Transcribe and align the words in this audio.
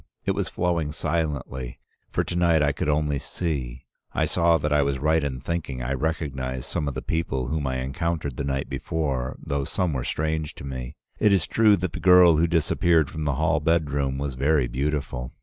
It 0.25 0.31
was 0.31 0.49
flowing 0.49 0.91
silently, 0.91 1.77
for 2.09 2.23
to 2.23 2.35
night 2.35 2.63
I 2.63 2.71
could 2.71 2.89
only 2.89 3.19
see. 3.19 3.85
I 4.13 4.25
saw 4.25 4.57
that 4.57 4.73
I 4.73 4.81
was 4.81 4.97
right 4.97 5.23
in 5.23 5.41
thinking 5.41 5.83
I 5.83 5.93
recognized 5.93 6.65
some 6.65 6.87
of 6.87 6.95
the 6.95 7.03
people 7.03 7.49
whom 7.49 7.67
I 7.67 7.77
encountered 7.81 8.35
the 8.35 8.43
night 8.43 8.67
before, 8.67 9.37
though 9.39 9.63
some 9.63 9.93
were 9.93 10.03
strange 10.03 10.55
to 10.55 10.63
me. 10.63 10.95
It 11.19 11.31
is 11.31 11.45
true 11.45 11.75
that 11.75 11.93
the 11.93 11.99
girl 11.99 12.37
who 12.37 12.47
disappeared 12.47 13.11
from 13.11 13.25
the 13.25 13.35
hall 13.35 13.59
bedroom 13.59 14.17
was 14.17 14.33
very 14.33 14.65
beautiful. 14.65 15.33